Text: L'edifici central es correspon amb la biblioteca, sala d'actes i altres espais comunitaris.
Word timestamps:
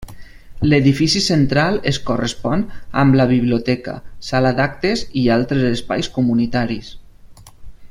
L'edifici 0.69 1.19
central 1.25 1.77
es 1.91 1.99
correspon 2.07 2.63
amb 3.03 3.19
la 3.21 3.27
biblioteca, 3.33 3.93
sala 4.31 4.55
d'actes 4.61 5.05
i 5.25 5.27
altres 5.37 5.67
espais 5.71 6.11
comunitaris. 6.19 6.91